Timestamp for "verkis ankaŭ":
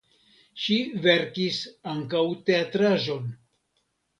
1.03-2.25